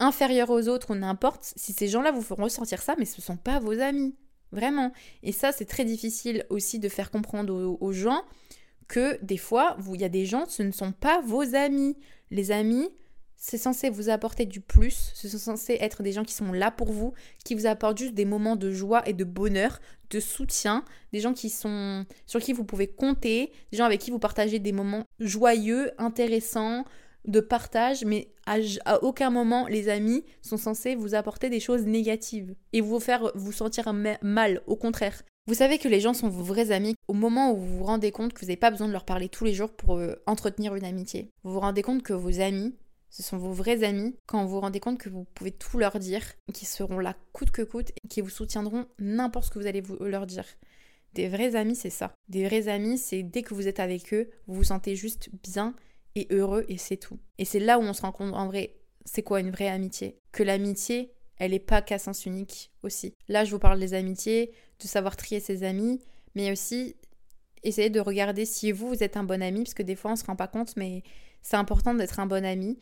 [0.00, 3.22] inférieur aux autres ou n'importe, si ces gens-là vous font ressentir ça, mais ce ne
[3.22, 4.14] sont pas vos amis.
[4.52, 4.92] Vraiment.
[5.22, 8.24] Et ça, c'est très difficile aussi de faire comprendre aux, gens
[8.88, 11.96] que des fois, il y a des gens, ce ne sont pas vos amis.
[12.32, 12.88] Les amis,
[13.36, 16.70] c'est censé vous apporter du plus, ce sont censés être des gens qui sont là
[16.70, 20.84] pour vous, qui vous apportent juste des moments de joie et de bonheur, de soutien,
[21.12, 24.58] des gens qui sont sur qui vous pouvez compter, des gens avec qui vous partagez
[24.58, 26.84] des moments joyeux, intéressants,
[27.26, 32.54] de partage, mais à, aucun moment les amis sont censés vous apporter des choses négatives
[32.72, 35.22] et vous faire vous sentir mal, au contraire.
[35.46, 38.12] Vous savez que les gens sont vos vrais amis au moment où vous vous rendez
[38.12, 40.74] compte que vous n'avez pas besoin de leur parler tous les jours pour euh, entretenir
[40.76, 41.30] une amitié.
[41.42, 42.76] Vous vous rendez compte que vos amis,
[43.08, 45.98] ce sont vos vrais amis quand vous vous rendez compte que vous pouvez tout leur
[45.98, 46.22] dire,
[46.54, 49.80] qu'ils seront là coûte que coûte et qui vous soutiendront n'importe ce que vous allez
[49.80, 50.44] vous, leur dire.
[51.14, 52.12] Des vrais amis, c'est ça.
[52.28, 55.74] Des vrais amis, c'est dès que vous êtes avec eux, vous vous sentez juste bien
[56.14, 57.18] et heureux et c'est tout.
[57.38, 60.18] Et c'est là où on se rend compte en vrai, c'est quoi une vraie amitié?
[60.32, 63.14] Que l'amitié, elle n'est pas qu'à sens unique aussi.
[63.28, 66.00] Là, je vous parle des amitiés, de savoir trier ses amis,
[66.34, 66.96] mais aussi
[67.62, 70.16] essayer de regarder si vous, vous êtes un bon ami, parce que des fois on
[70.16, 71.02] se rend pas compte, mais
[71.42, 72.78] c'est important d'être un bon ami.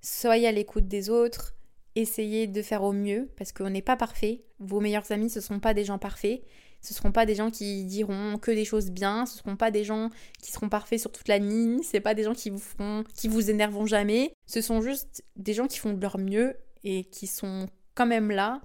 [0.00, 1.54] Soyez à l'écoute des autres,
[1.94, 4.44] essayez de faire au mieux, parce qu'on n'est pas parfait.
[4.58, 6.42] Vos meilleurs amis, ce ne sont pas des gens parfaits.
[6.82, 9.70] Ce seront pas des gens qui diront que des choses bien, ce ne seront pas
[9.70, 10.10] des gens
[10.42, 13.28] qui seront parfaits sur toute la ligne, ce pas des gens qui vous feront, qui
[13.28, 14.32] vous énerveront jamais.
[14.46, 18.30] Ce sont juste des gens qui font de leur mieux et qui sont quand même
[18.30, 18.60] là.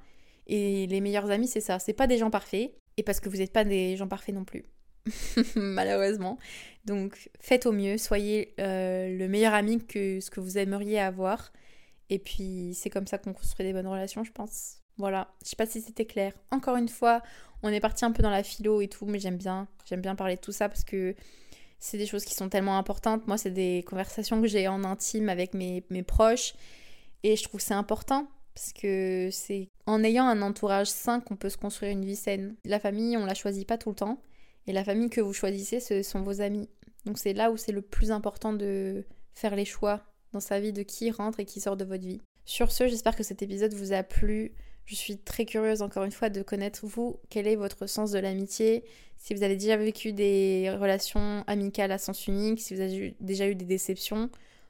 [0.47, 1.79] Et les meilleurs amis, c'est ça.
[1.79, 2.71] C'est pas des gens parfaits.
[2.97, 4.63] Et parce que vous n'êtes pas des gens parfaits non plus.
[5.55, 6.37] malheureusement.
[6.85, 11.51] Donc faites au mieux, soyez euh, le meilleur ami que ce que vous aimeriez avoir.
[12.09, 14.77] Et puis c'est comme ça qu'on construit des bonnes relations, je pense.
[14.97, 16.33] Voilà, je sais pas si c'était clair.
[16.51, 17.21] Encore une fois,
[17.65, 20.15] on est parti un peu dans la philo et tout, mais j'aime bien, j'aime bien
[20.15, 21.15] parler de tout ça parce que
[21.79, 23.27] c'est des choses qui sont tellement importantes.
[23.27, 26.53] Moi, c'est des conversations que j'ai en intime avec mes, proches
[27.23, 31.49] et je trouve c'est important parce que c'est en ayant un entourage sain qu'on peut
[31.49, 32.55] se construire une vie saine.
[32.65, 34.21] La famille, on la choisit pas tout le temps
[34.67, 36.69] et la famille que vous choisissez, ce sont vos amis.
[37.05, 40.01] Donc c'est là où c'est le plus important de faire les choix
[40.33, 42.21] dans sa vie de qui rentre et qui sort de votre vie.
[42.45, 44.53] Sur ce, j'espère que cet épisode vous a plu.
[44.85, 48.19] Je suis très curieuse encore une fois de connaître vous, quel est votre sens de
[48.19, 48.83] l'amitié,
[49.17, 53.47] si vous avez déjà vécu des relations amicales à sens unique, si vous avez déjà
[53.47, 54.29] eu des déceptions,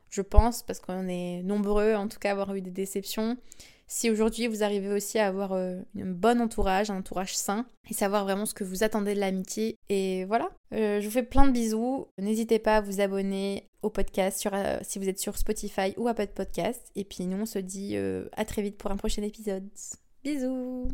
[0.10, 3.38] je pense, parce qu'on est nombreux en tout cas à avoir eu des déceptions.
[3.88, 7.94] Si aujourd'hui vous arrivez aussi à avoir euh, un bon entourage, un entourage sain, et
[7.94, 9.78] savoir vraiment ce que vous attendez de l'amitié.
[9.90, 12.08] Et voilà, euh, je vous fais plein de bisous.
[12.18, 16.08] N'hésitez pas à vous abonner au podcast sur, euh, si vous êtes sur Spotify ou
[16.08, 16.92] Apple Podcast.
[16.96, 17.96] Et puis nous on se dit
[18.32, 19.68] à très vite pour un prochain épisode.
[20.26, 20.90] Bisous